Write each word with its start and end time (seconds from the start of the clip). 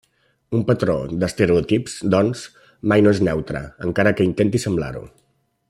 Un 0.59 0.61
patró 0.69 0.95
d'estereotips, 1.23 1.99
doncs, 2.15 2.43
mai 2.93 3.05
no 3.07 3.13
és 3.17 3.23
neutre, 3.29 3.65
encara 3.91 4.15
que 4.21 4.31
intenti 4.31 4.63
semblar-ho. 4.65 5.05